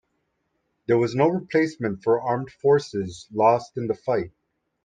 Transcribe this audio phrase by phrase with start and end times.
[0.87, 4.31] There was no replacement for armed forces lost in the fight.